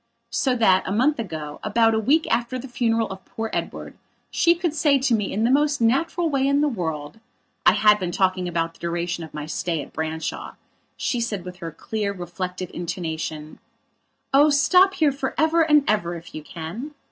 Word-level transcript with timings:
So 0.31 0.55
that, 0.55 0.81
a 0.87 0.91
month 0.91 1.19
ago, 1.19 1.59
about 1.61 1.93
a 1.93 1.99
week 1.99 2.25
after 2.33 2.57
the 2.57 2.67
funeral 2.67 3.07
of 3.11 3.23
poor 3.23 3.51
Edward, 3.53 3.93
she 4.31 4.55
could 4.55 4.73
say 4.73 4.97
to 4.97 5.13
me 5.13 5.31
in 5.31 5.43
the 5.43 5.51
most 5.51 5.79
natural 5.79 6.27
way 6.27 6.47
in 6.47 6.61
the 6.61 6.67
worldI 6.67 7.19
had 7.67 7.99
been 7.99 8.11
talking 8.11 8.47
about 8.47 8.73
the 8.73 8.79
duration 8.79 9.23
of 9.23 9.31
my 9.31 9.45
stay 9.45 9.79
at 9.79 9.93
Branshawshe 9.93 10.57
said 11.19 11.45
with 11.45 11.57
her 11.57 11.71
clear, 11.71 12.13
reflective 12.13 12.71
intonation: 12.73 13.59
"Oh, 14.33 14.49
stop 14.49 14.95
here 14.95 15.11
for 15.11 15.35
ever 15.37 15.61
and 15.61 15.87
ever 15.87 16.15
if 16.15 16.33
you 16.33 16.41
can." 16.41 16.95